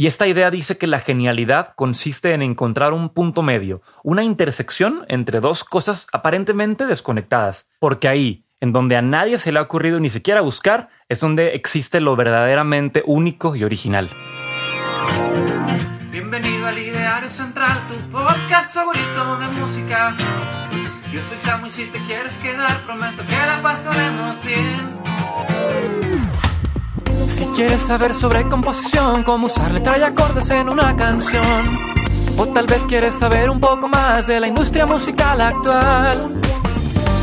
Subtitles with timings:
[0.00, 5.04] Y esta idea dice que la genialidad consiste en encontrar un punto medio, una intersección
[5.08, 9.98] entre dos cosas aparentemente desconectadas, porque ahí, en donde a nadie se le ha ocurrido
[9.98, 14.08] ni siquiera buscar, es donde existe lo verdaderamente único y original.
[16.12, 20.16] Bienvenido al Ideario Central, tu podcast favorito de música.
[21.12, 24.96] Yo soy Samu y si te quieres quedar, prometo que la pasaremos bien.
[27.28, 31.78] Si quieres saber sobre composición, cómo usar letra y acordes en una canción,
[32.36, 36.40] o tal vez quieres saber un poco más de la industria musical actual.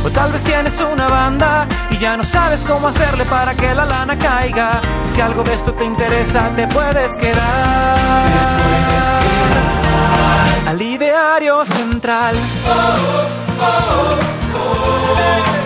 [0.05, 3.86] O tal vez tienes una banda y ya no sabes cómo hacerle para que la
[3.86, 4.80] lana caiga.
[5.08, 8.26] Si algo de esto te interesa, te puedes quedar.
[8.26, 10.68] Te puedes quedar.
[10.68, 12.35] Al ideario central.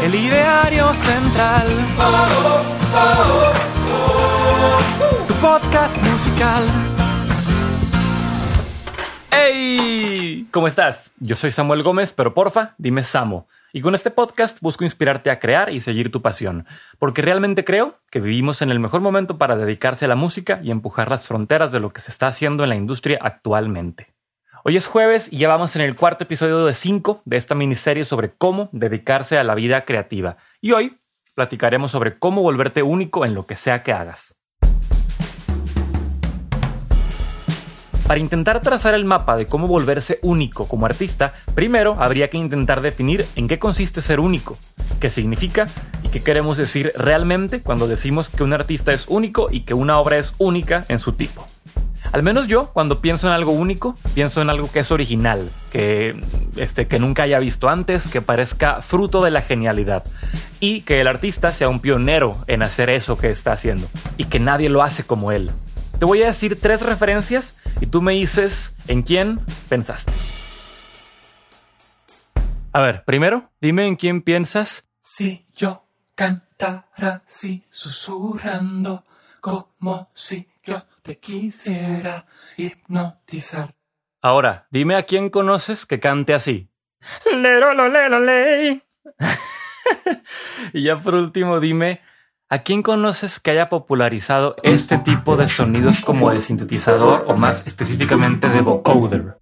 [0.03, 1.67] El ideario central.
[4.59, 6.67] Tu podcast musical.
[9.31, 10.47] ¡Hey!
[10.51, 11.13] ¿Cómo estás?
[11.19, 13.47] Yo soy Samuel Gómez, pero porfa, dime Samo.
[13.71, 16.65] Y con este podcast busco inspirarte a crear y seguir tu pasión,
[16.97, 20.71] porque realmente creo que vivimos en el mejor momento para dedicarse a la música y
[20.71, 24.13] empujar las fronteras de lo que se está haciendo en la industria actualmente.
[24.65, 28.03] Hoy es jueves y ya vamos en el cuarto episodio de 5 de esta miniserie
[28.03, 30.35] sobre cómo dedicarse a la vida creativa.
[30.59, 30.99] Y hoy
[31.33, 34.38] platicaremos sobre cómo volverte único en lo que sea que hagas.
[38.09, 42.81] Para intentar trazar el mapa de cómo volverse único como artista, primero habría que intentar
[42.81, 44.57] definir en qué consiste ser único,
[44.99, 45.67] qué significa
[46.01, 49.99] y qué queremos decir realmente cuando decimos que un artista es único y que una
[49.99, 51.45] obra es única en su tipo.
[52.11, 56.19] Al menos yo, cuando pienso en algo único, pienso en algo que es original, que,
[56.55, 60.03] este, que nunca haya visto antes, que parezca fruto de la genialidad
[60.59, 63.87] y que el artista sea un pionero en hacer eso que está haciendo
[64.17, 65.51] y que nadie lo hace como él.
[65.99, 70.13] Te voy a decir tres referencias y tú me dices en quién pensaste.
[72.71, 74.89] A ver, primero, dime en quién piensas.
[75.01, 75.83] Si yo
[76.15, 79.03] cantara así, susurrando,
[79.41, 83.75] como si yo te quisiera hipnotizar.
[84.21, 86.69] Ahora, dime a quién conoces que cante así.
[87.29, 87.73] Lero,
[88.19, 88.81] ley.
[90.73, 92.01] y ya por último, dime
[92.51, 97.67] ¿A quién conoces que haya popularizado este tipo de sonidos como de sintetizador o más
[97.67, 99.37] específicamente de vocoder?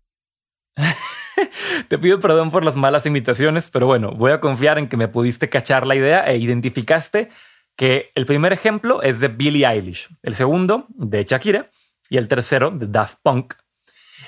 [1.88, 5.08] Te pido perdón por las malas imitaciones, pero bueno, voy a confiar en que me
[5.08, 7.30] pudiste cachar la idea e identificaste
[7.78, 11.72] que el primer ejemplo es de Billie Eilish, el segundo de Shakira
[12.10, 13.54] y el tercero de Daft Punk.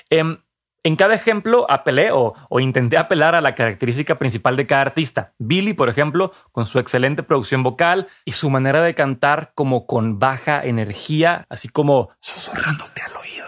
[0.08, 0.38] Em,
[0.82, 5.34] en cada ejemplo apelé o, intenté apelar a la característica principal de cada artista.
[5.38, 10.18] Billy, por ejemplo, con su excelente producción vocal y su manera de cantar como con
[10.18, 13.46] baja energía, así como susurrándote al oído.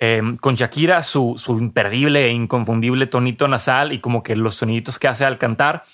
[0.00, 5.08] Em, con Shakira, su, imperdible e inconfundible tonito nasal y como que los soniditos que
[5.08, 5.84] hace al cantar.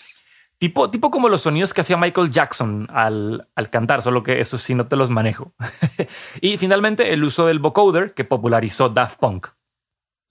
[0.56, 4.58] Tipo, tipo como los sonidos que hacía Michael Jackson al, al cantar, solo que eso
[4.58, 5.52] sí no te los manejo.
[6.40, 9.48] y finalmente el uso del vocoder que popularizó Daft Punk.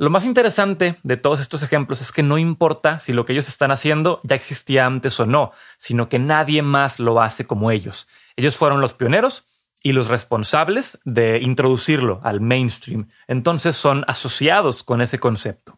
[0.02, 3.50] Lo más interesante de todos estos ejemplos es que no importa si lo que ellos
[3.50, 8.08] están haciendo ya existía antes o no, sino que nadie más lo hace como ellos.
[8.38, 9.44] Ellos fueron los pioneros
[9.84, 13.10] y los responsables de introducirlo al mainstream.
[13.28, 15.78] Entonces son asociados con ese concepto.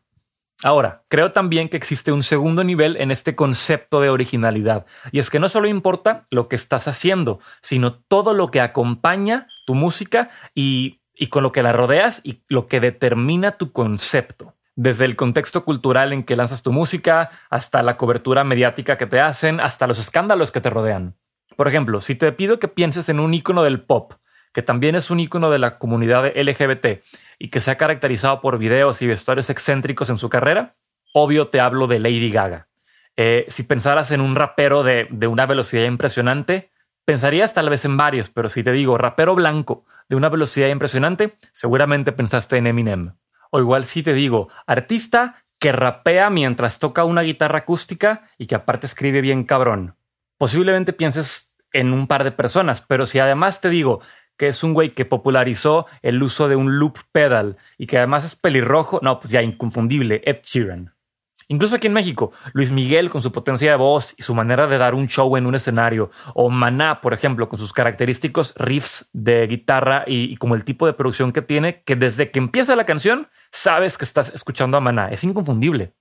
[0.62, 5.31] Ahora, creo también que existe un segundo nivel en este concepto de originalidad, y es
[5.31, 10.30] que no solo importa lo que estás haciendo, sino todo lo que acompaña tu música
[10.54, 14.56] y y con lo que la rodeas y lo que determina tu concepto.
[14.76, 19.20] Desde el contexto cultural en que lanzas tu música, hasta la cobertura mediática que te
[19.20, 21.16] hacen, hasta los escándalos que te rodean.
[21.56, 24.14] Por ejemplo, si te pido que pienses en un icono del pop,
[24.52, 27.04] que también es un icono de la comunidad LGBT
[27.38, 30.74] y que se ha caracterizado por videos y vestuarios excéntricos en su carrera,
[31.14, 32.68] obvio te hablo de Lady Gaga.
[33.16, 36.72] Eh, si pensaras en un rapero de, de una velocidad impresionante,
[37.06, 41.38] pensarías tal vez en varios, pero si te digo rapero blanco de una velocidad impresionante,
[41.51, 43.15] seguramente pensaste en Eminem.
[43.51, 48.56] O igual si te digo, artista que rapea mientras toca una guitarra acústica y que
[48.56, 49.95] aparte escribe bien cabrón.
[50.38, 54.01] Posiblemente pienses en un par de personas, pero si además te digo
[54.38, 58.25] que es un güey que popularizó el uso de un loop pedal y que además
[58.25, 60.95] es pelirrojo, no, pues ya inconfundible, Ed Sheeran.
[61.51, 64.77] Incluso aquí en México, Luis Miguel con su potencia de voz y su manera de
[64.77, 69.48] dar un show en un escenario, o Maná, por ejemplo, con sus característicos riffs de
[69.48, 73.27] guitarra y, como el tipo de producción que tiene, que desde que empieza la canción
[73.51, 75.92] sabes que estás escuchando a Maná, es inconfundible.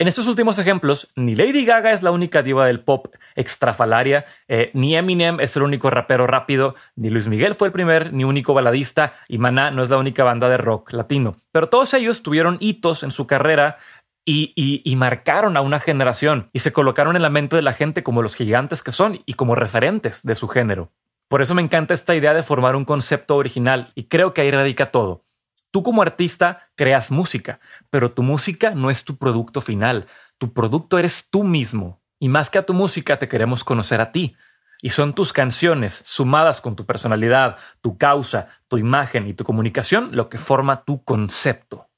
[0.00, 4.70] En estos últimos ejemplos, ni Lady Gaga es la única diva del pop extrafalaria, eh,
[4.72, 8.54] ni Eminem es el único rapero rápido, ni Luis Miguel fue el primer ni único
[8.54, 11.36] baladista, y Maná no es la única banda de rock latino.
[11.52, 13.76] Pero todos ellos tuvieron hitos en su carrera
[14.24, 18.22] y, marcaron a una generación y se colocaron en la mente de la gente como
[18.22, 20.92] los gigantes que son y como referentes de su género.
[21.28, 24.50] Por eso me encanta esta idea de formar un concepto original y creo que ahí
[24.50, 25.24] radica todo.
[25.70, 30.06] Tú como artista creas música, pero tu música no es tu producto final.
[30.38, 32.02] Tu producto eres tú mismo.
[32.18, 34.34] Y más que a tu música te queremos conocer a ti.
[34.82, 40.10] Y son tus canciones, sumadas con tu personalidad, tu causa, tu imagen y tu comunicación,
[40.12, 41.89] lo que forma tu concepto.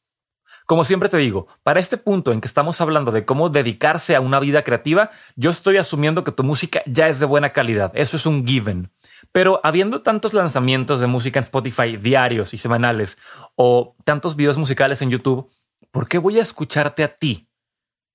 [0.72, 4.22] Como siempre te digo, para este punto en que estamos hablando de cómo dedicarse a
[4.22, 7.92] una vida creativa, yo estoy asumiendo que tu música ya es de buena calidad.
[7.94, 8.90] Eso es un given.
[9.32, 13.18] Pero habiendo tantos lanzamientos de música en Spotify diarios y semanales
[13.54, 15.50] o tantos videos musicales en YouTube,
[15.90, 17.50] ¿por qué voy a escucharte a ti?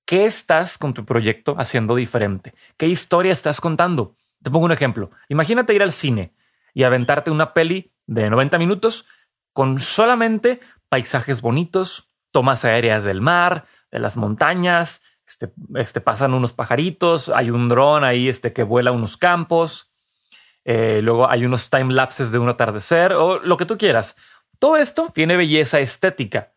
[0.07, 2.55] ¿Qué estás con tu proyecto haciendo diferente?
[2.75, 4.15] ¿Qué historia estás contando?
[4.41, 5.11] Te pongo un ejemplo.
[5.29, 6.33] Imagínate ir al cine
[6.73, 9.05] y aventarte una peli de 90 minutos
[9.53, 12.07] con solamente paisajes bonitos,
[12.37, 18.03] tomas aéreas del mar, de las montañas, este, este pasan unos pajaritos, hay un dron
[18.03, 19.91] ahí este, que vuela unos campos,
[20.63, 24.17] eh, luego hay unos time lapses de un atardecer o lo que tú quieras.
[24.59, 26.53] Todo esto tiene belleza estética,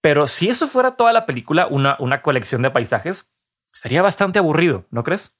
[0.00, 3.32] pero si eso fuera toda la película, una, una colección de paisajes,
[3.72, 5.36] sería bastante aburrido, ¿no crees?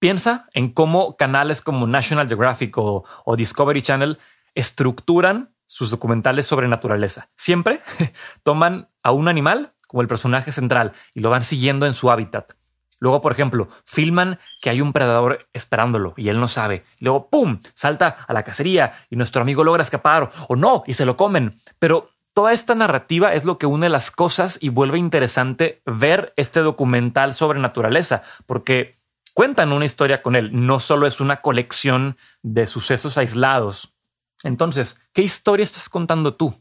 [0.00, 4.18] Piensa en cómo canales como National Geographic o, o Discovery Channel
[4.54, 7.28] estructuran sus documentales sobre naturaleza.
[7.36, 7.80] Siempre
[8.42, 12.54] toman a un animal como el personaje central y lo van siguiendo en su hábitat.
[12.98, 16.84] Luego, por ejemplo, filman que hay un predador esperándolo y él no sabe.
[17.00, 21.04] luego, ¡pum!, salta a la cacería y nuestro amigo logra escapar o no y se
[21.04, 21.60] lo comen.
[21.78, 26.60] Pero toda esta narrativa es lo que une las cosas y vuelve interesante ver este
[26.60, 28.98] documental sobre naturaleza, porque
[29.34, 33.93] cuentan una historia con él, no solo es una colección de sucesos aislados.
[34.44, 36.54] Entonces, ¿qué historia estás contando tú?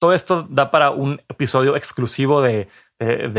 [0.00, 2.68] Todo esto da para un episodio exclusivo de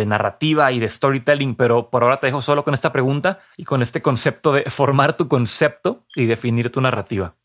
[0.05, 3.81] narrativa y de storytelling, pero por ahora te dejo solo con esta pregunta y con
[3.81, 7.35] este concepto de formar tu concepto y definir tu narrativa.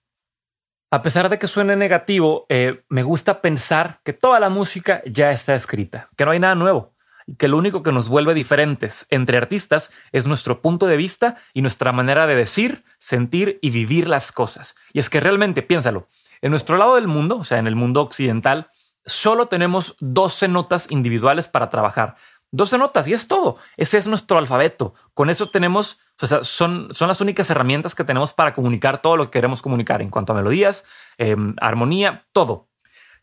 [0.91, 5.33] A pesar de que suene negativo, eh, me gusta pensar que toda la música ya
[5.33, 6.96] está escrita, que no hay nada nuevo
[7.39, 11.63] que lo único que nos vuelve diferentes entre artistas es nuestro punto de vista y
[11.63, 14.77] nuestra manera de decir, sentir y vivir las cosas.
[14.93, 16.09] Y es que realmente, piénsalo,
[16.41, 18.71] en nuestro lado del mundo, o sea, en el mundo occidental,
[19.05, 22.17] solo tenemos 12 notas individuales para trabajar.
[22.53, 23.57] 12 notas y es todo.
[23.77, 24.95] Ese es nuestro alfabeto.
[25.15, 29.17] Con eso tenemos, o sea, son, son las únicas herramientas que tenemos para comunicar todo
[29.17, 30.85] lo que queremos comunicar en cuanto a melodías,
[31.19, 32.69] em, armonía, todo.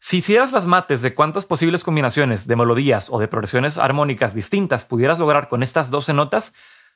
[0.05, 4.83] Si hicieras las mates de cuántas posibles combinaciones de melodías o de progresiones armónicas distintas
[4.83, 6.53] pudieras lograr con estas 12 notas,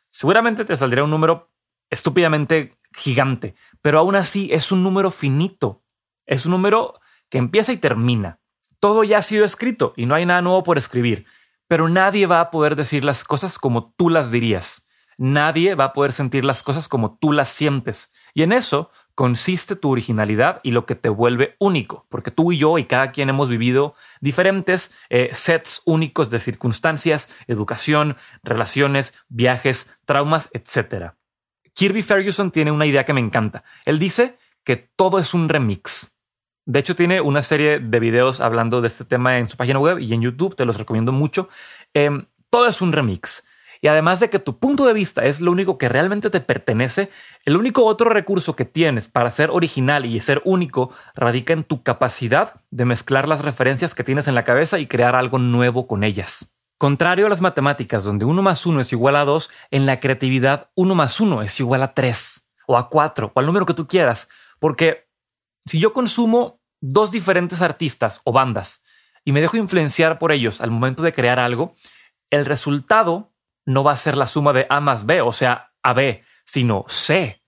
[0.09, 1.50] seguramente te saldría un número
[1.89, 5.86] estúpidamente gigante, pero aún así es un número finito.
[6.25, 7.00] Es un número
[7.30, 8.42] que empieza y termina.
[8.81, 11.25] Todo ya ha sido escrito y no hay nada nuevo por escribir,
[11.69, 14.86] pero nadie va a poder decir las cosas como tú las dirías.
[15.18, 18.12] Nadie va a poder sentir las cosas como tú las sientes.
[18.33, 22.59] Y en eso consiste tu originalidad y lo que te vuelve único, porque tú y
[22.59, 29.89] yo y cada quien hemos vivido diferentes eh, sets únicos de circunstancias, educación, relaciones, viajes,
[30.05, 31.13] traumas, etc.
[31.73, 33.63] Kirby Ferguson tiene una idea que me encanta.
[33.85, 36.15] Él dice que todo es un remix.
[36.67, 39.97] De hecho, tiene una serie de videos hablando de este tema en su página web
[39.97, 41.49] y en YouTube, te los recomiendo mucho.
[41.92, 43.46] Em, todo es un remix.
[43.81, 47.09] Y además de que tu punto de vista es lo único que realmente te pertenece,
[47.45, 51.83] el único otro recurso que tienes para ser original y ser único radica en tu
[51.83, 56.03] capacidad de mezclar las referencias que tienes en la cabeza y crear algo nuevo con
[56.03, 56.51] ellas.
[56.77, 60.69] Contrario a las matemáticas, donde 1 más 1 es igual a 2, en la creatividad
[60.75, 63.87] 1 más 1 es igual a 3 o a 4 o al número que tú
[63.87, 64.29] quieras.
[64.59, 65.07] Porque
[65.65, 68.83] si yo consumo dos diferentes artistas o bandas
[69.25, 71.73] y me dejo influenciar por ellos al momento de crear algo,
[72.29, 73.33] el resultado
[73.68, 77.44] no va a ser la suma de A más B, o sea, AB, sino C.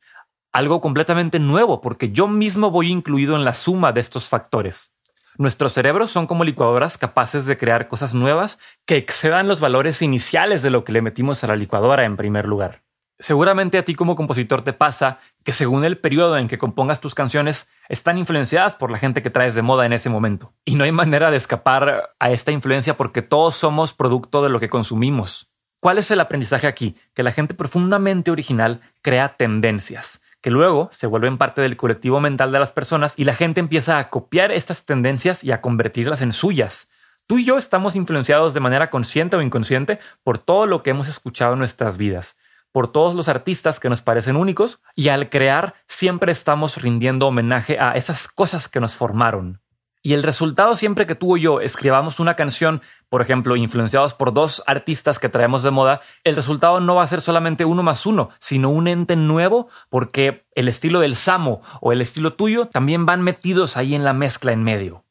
[0.51, 4.95] Algo completamente nuevo porque yo mismo voy incluido en la suma de estos factores.
[5.37, 10.61] Nuestros cerebros son como licuadoras capaces de crear cosas nuevas que excedan los valores iniciales
[10.61, 12.81] de lo que le metimos a la licuadora en primer lugar.
[13.17, 17.15] Seguramente a ti como compositor te pasa que según el periodo en que compongas tus
[17.15, 20.53] canciones están influenciadas por la gente que traes de moda en ese momento.
[20.65, 24.59] Y no hay manera de escapar a esta influencia porque todos somos producto de lo
[24.59, 25.49] que consumimos.
[25.79, 26.95] ¿Cuál es el aprendizaje aquí?
[27.13, 32.51] Que la gente profundamente original crea tendencias, que luego se vuelven parte del colectivo mental
[32.51, 36.33] de las personas y la gente empieza a copiar estas tendencias y a convertirlas en
[36.33, 36.89] suyas.
[37.27, 41.07] Tú y yo estamos influenciados de manera consciente o inconsciente por todo lo que hemos
[41.07, 42.37] escuchado en nuestras vidas,
[42.73, 47.79] por todos los artistas que nos parecen únicos, y al crear siempre estamos rindiendo homenaje
[47.79, 49.61] a esas cosas que nos formaron.
[50.01, 54.33] Y el resultado siempre que tú o yo escribamos una canción, por ejemplo, influenciados por
[54.33, 58.05] dos artistas que traemos de moda, el resultado no va a ser solamente uno más
[58.05, 63.05] uno, sino un ente nuevo, porque el estilo del Samo o el estilo tuyo también
[63.05, 65.03] van metidos ahí en la mezcla en medio.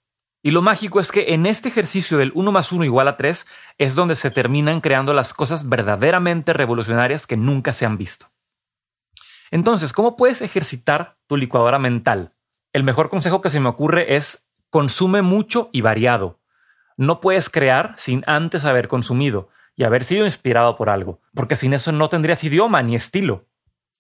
[0.43, 3.47] Y lo mágico es que en este ejercicio del 1 más 1 igual a 3
[3.77, 8.31] es donde se terminan creando las cosas verdaderamente revolucionarias que nunca se han visto.
[9.51, 12.35] Entonces, ¿cómo puedes ejercitar tu licuadora mental?
[12.73, 16.41] El mejor consejo que se me ocurre es consume mucho y variado.
[16.97, 21.73] No puedes crear sin antes haber consumido y haber sido inspirado por algo, porque sin
[21.73, 23.47] eso no tendrías idioma ni estilo.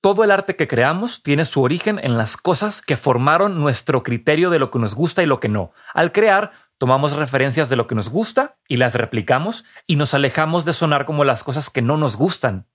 [0.00, 4.48] Todo el arte que creamos tiene su origen en las cosas que formaron nuestro criterio
[4.48, 5.72] de lo que nos gusta y lo que no.
[5.92, 10.64] Al crear, tomamos referencias de lo que nos gusta y las replicamos y nos alejamos
[10.64, 12.67] de sonar como las cosas que no nos gustan.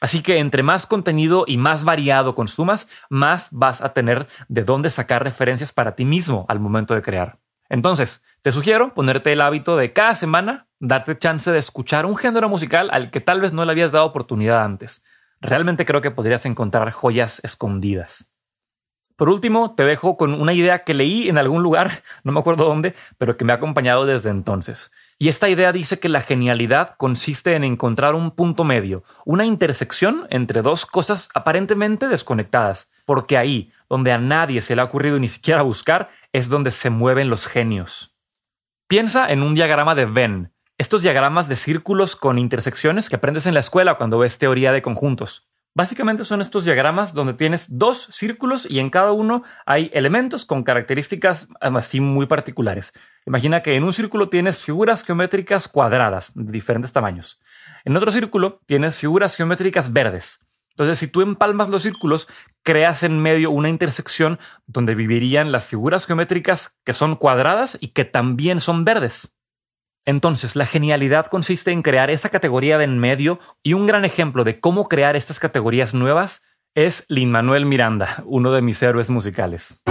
[0.00, 4.90] Así que entre más contenido y más variado consumas, más vas a tener de dónde
[4.90, 7.38] sacar referencias para ti mismo al momento de crear.
[7.68, 12.48] Entonces, te sugiero ponerte el hábito de cada semana darte chance de escuchar un género
[12.48, 15.04] musical al que tal vez no le habías dado oportunidad antes.
[15.40, 18.32] Realmente creo que podrías encontrar joyas escondidas.
[19.16, 21.90] Por último, te dejo con una idea que leí en algún lugar,
[22.24, 24.92] no me acuerdo dónde, pero que me ha acompañado desde entonces.
[25.18, 30.26] Y esta idea dice que la genialidad consiste en encontrar un punto medio, una intersección
[30.28, 35.28] entre dos cosas aparentemente desconectadas, porque ahí, donde a nadie se le ha ocurrido ni
[35.28, 38.14] siquiera buscar, es donde se mueven los genios.
[38.88, 43.54] Piensa en un diagrama de Venn, estos diagramas de círculos con intersecciones que aprendes en
[43.54, 45.48] la escuela cuando ves teoría de conjuntos.
[45.76, 50.62] Básicamente son estos diagramas donde tienes dos círculos y en cada uno hay elementos con
[50.62, 52.94] características así muy particulares.
[53.26, 57.42] Imagina que en un círculo tienes figuras geométricas cuadradas de diferentes tamaños.
[57.84, 60.46] En otro círculo tienes figuras geométricas verdes.
[60.70, 62.26] Entonces, si tú empalmas los círculos,
[62.62, 68.06] creas en medio una intersección donde vivirían las figuras geométricas que son cuadradas y que
[68.06, 69.35] también son verdes.
[70.08, 74.44] Entonces, la genialidad consiste en crear esa categoría de en medio y un gran ejemplo
[74.44, 76.44] de cómo crear estas categorías nuevas
[76.76, 79.82] es Lin Manuel Miranda, uno de mis héroes musicales.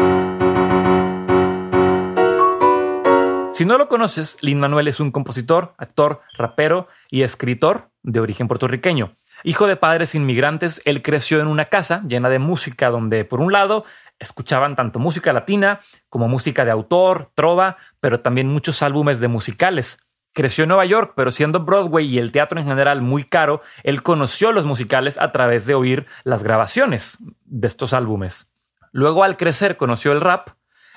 [3.51, 8.47] Si no lo conoces, Lin Manuel es un compositor, actor, rapero y escritor de origen
[8.47, 9.17] puertorriqueño.
[9.43, 13.51] Hijo de padres inmigrantes, él creció en una casa llena de música donde, por un
[13.51, 13.83] lado,
[14.19, 15.79] escuchaban tanto música latina
[16.09, 20.07] como música de autor, trova, pero también muchos álbumes de musicales.
[20.33, 24.03] Creció en Nueva York, pero siendo Broadway y el teatro en general muy caro, él
[24.03, 28.51] conoció los musicales a través de oír las grabaciones de estos álbumes.
[28.91, 30.49] Luego al crecer conoció el rap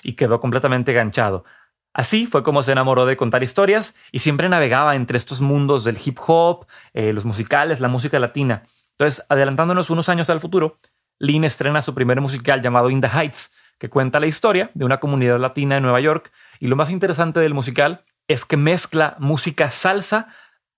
[0.02, 1.44] y quedó completamente ganchado.
[1.92, 5.98] Así fue como se enamoró de contar historias y siempre navegaba entre estos mundos del
[6.04, 8.64] hip hop, eh, los musicales, la música latina.
[8.92, 10.78] Entonces, adelantándonos unos años al futuro,
[11.18, 14.98] Lynn estrena su primer musical llamado In the Heights, que cuenta la historia de una
[15.00, 16.32] comunidad latina en Nueva York.
[16.60, 20.28] Y lo más interesante del musical es que mezcla música salsa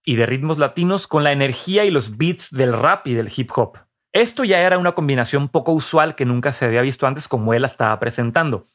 [0.05, 3.51] y de ritmos latinos con la energía y los beats del rap y del hip
[3.55, 3.79] hop.
[4.13, 7.63] Esto ya era una combinación poco usual que nunca se había visto antes como él
[7.63, 8.67] la estaba presentando.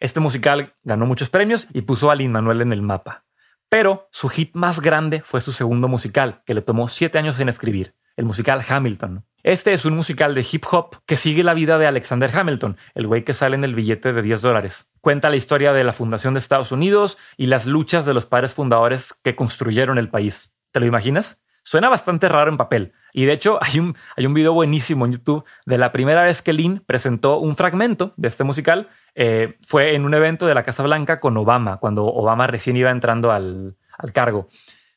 [0.00, 3.24] Este musical ganó muchos premios y puso a Lin Manuel en el mapa.
[3.68, 7.48] Pero su hit más grande fue su segundo musical, que le tomó siete años en
[7.48, 9.24] escribir, el musical Hamilton.
[9.42, 13.08] Este es un musical de hip hop que sigue la vida de Alexander Hamilton, el
[13.08, 14.92] güey que sale en el billete de 10 dólares.
[15.00, 18.54] Cuenta la historia de la fundación de Estados Unidos y las luchas de los padres
[18.54, 20.54] fundadores que construyeron el país.
[20.70, 21.42] ¿Te lo imaginas?
[21.64, 22.92] Suena bastante raro en papel.
[23.12, 26.40] Y de hecho, hay un, hay un video buenísimo en YouTube de la primera vez
[26.40, 28.90] que Lynn presentó un fragmento de este musical.
[29.16, 32.92] Eh, fue en un evento de la Casa Blanca con Obama, cuando Obama recién iba
[32.92, 34.48] entrando al, al cargo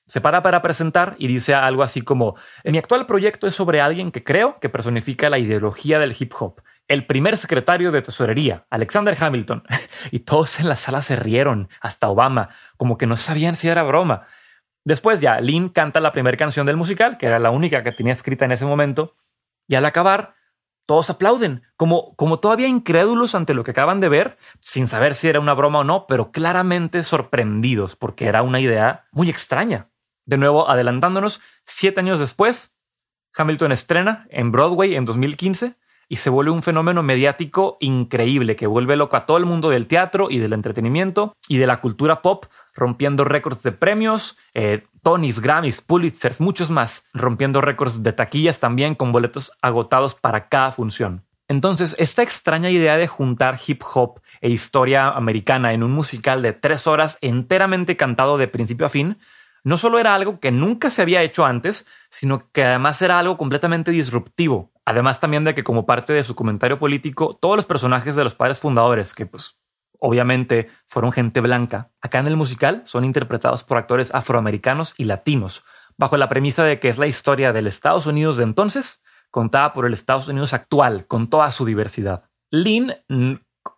[0.07, 4.11] se para para presentar y dice algo así como, mi actual proyecto es sobre alguien
[4.11, 6.61] que creo que personifica la ideología del hip hop.
[6.87, 9.63] El primer secretario de tesorería, Alexander Hamilton.
[10.11, 13.81] y todos en la sala se rieron, hasta Obama, como que no sabían si era
[13.81, 14.27] broma.
[14.83, 18.13] Después ya, Lynn canta la primera canción del musical, que era la única que tenía
[18.13, 19.15] escrita en ese momento,
[19.67, 20.35] y al acabar,
[20.85, 25.27] todos aplauden, como, como todavía incrédulos ante lo que acaban de ver, sin saber si
[25.27, 29.89] era una broma o no, pero claramente sorprendidos, porque era una idea muy extraña.
[30.25, 32.75] De nuevo, adelantándonos, siete años después,
[33.35, 35.75] Hamilton estrena en Broadway en 2015
[36.07, 39.87] y se vuelve un fenómeno mediático increíble que vuelve loco a todo el mundo del
[39.87, 45.39] teatro y del entretenimiento y de la cultura pop, rompiendo récords de premios, eh, Tonys,
[45.39, 51.25] Grammys, Pulitzers, muchos más, rompiendo récords de taquillas también con boletos agotados para cada función.
[51.47, 56.53] Entonces, esta extraña idea de juntar hip hop e historia americana en un musical de
[56.53, 59.19] tres horas enteramente cantado de principio a fin,
[59.65, 63.35] no solo era algo que nunca se había hecho antes, sino que además era algo
[63.35, 64.71] completamente disruptivo.
[64.85, 68.35] Además también de que como parte de su comentario político, todos los personajes de los
[68.35, 69.59] padres fundadores, que pues
[69.99, 75.63] obviamente fueron gente blanca, acá en el musical son interpretados por actores afroamericanos y latinos,
[75.97, 79.87] bajo la premisa de que es la historia del Estados Unidos de entonces, contada por
[79.87, 82.25] el Estados Unidos actual, con toda su diversidad.
[82.51, 82.93] Lynn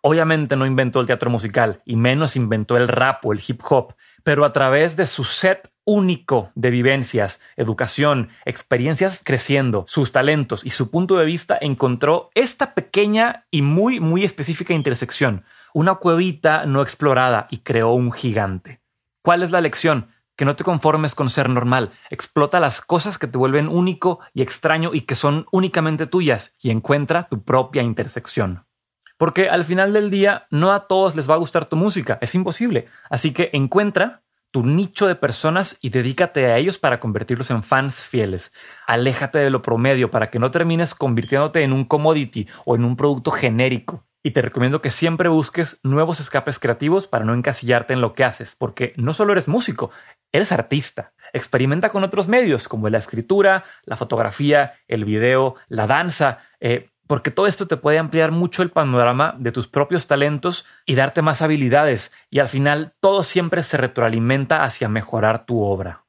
[0.02, 3.94] obviamente no inventó el teatro musical, y menos inventó el rap o el hip hop,
[4.22, 10.70] pero a través de su set único de vivencias, educación, experiencias creciendo, sus talentos y
[10.70, 16.82] su punto de vista, encontró esta pequeña y muy, muy específica intersección, una cuevita no
[16.82, 18.82] explorada y creó un gigante.
[19.22, 20.08] ¿Cuál es la lección?
[20.36, 24.42] Que no te conformes con ser normal, explota las cosas que te vuelven único y
[24.42, 28.67] extraño y que son únicamente tuyas y encuentra tu propia intersección.
[29.18, 32.34] Porque al final del día no a todos les va a gustar tu música, es
[32.34, 32.86] imposible.
[33.10, 38.02] Así que encuentra tu nicho de personas y dedícate a ellos para convertirlos en fans
[38.02, 38.54] fieles.
[38.86, 42.96] Aléjate de lo promedio para que no termines convirtiéndote en un commodity o en un
[42.96, 44.06] producto genérico.
[44.22, 48.24] Y te recomiendo que siempre busques nuevos escapes creativos para no encasillarte en lo que
[48.24, 49.90] haces, porque no solo eres músico,
[50.32, 51.12] eres artista.
[51.32, 56.38] Experimenta con otros medios como la escritura, la fotografía, el video, la danza.
[56.60, 60.94] Eh, porque todo esto te puede ampliar mucho el panorama de tus propios talentos y
[60.94, 66.04] darte más habilidades, y al final todo siempre se retroalimenta hacia mejorar tu obra.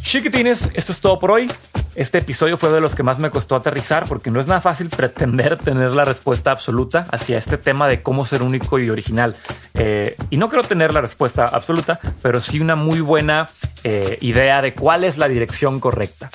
[0.00, 1.50] Chiquitines, esto es todo por hoy.
[1.94, 4.88] Este episodio fue de los que más me costó aterrizar porque no es nada fácil
[4.88, 9.34] pretender tener la respuesta absoluta hacia este tema de cómo ser único y original.
[9.74, 13.50] Eh, y no creo tener la respuesta absoluta, pero sí una muy buena
[13.84, 16.30] eh, idea de cuál es la dirección correcta.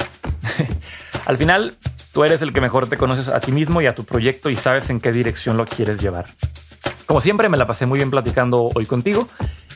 [1.25, 1.77] Al final,
[2.13, 4.55] tú eres el que mejor te conoces a ti mismo y a tu proyecto y
[4.55, 6.25] sabes en qué dirección lo quieres llevar.
[7.05, 9.27] Como siempre, me la pasé muy bien platicando hoy contigo.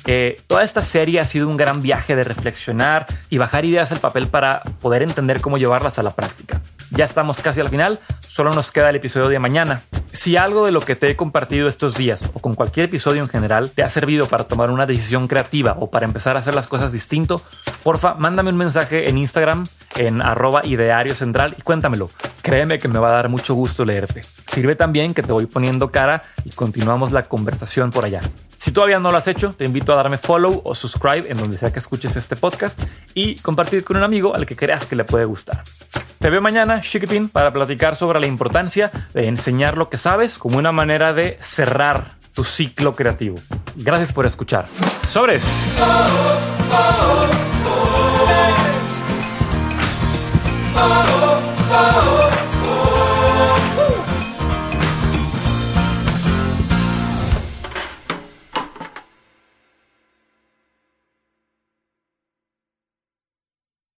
[0.06, 4.00] Eh, toda esta serie ha sido un gran viaje de reflexionar y bajar ideas al
[4.00, 6.62] papel para poder entender cómo llevarlas a la práctica.
[6.92, 9.82] Ya estamos casi al final, solo nos queda el episodio de mañana.
[10.18, 13.30] Si algo de lo que te he compartido estos días o con cualquier episodio en
[13.30, 16.66] general te ha servido para tomar una decisión creativa o para empezar a hacer las
[16.66, 17.40] cosas distinto,
[17.84, 22.10] porfa, mándame un mensaje en Instagram en arroba ideario central y cuéntamelo.
[22.42, 24.22] Créeme que me va a dar mucho gusto leerte.
[24.48, 28.22] Sirve también que te voy poniendo cara y continuamos la conversación por allá.
[28.56, 31.60] Si todavía no lo has hecho, te invito a darme follow o subscribe en donde
[31.60, 32.82] sea que escuches este podcast
[33.14, 35.62] y compartir con un amigo al que creas que le puede gustar.
[36.20, 40.58] Te veo mañana, chiquitín, para platicar sobre la importancia de enseñar lo que sabes como
[40.58, 43.38] una manera de cerrar tu ciclo creativo.
[43.76, 44.66] Gracias por escuchar.
[45.04, 45.76] Sobres.
[45.80, 46.08] Oh,
[50.76, 52.27] oh, oh,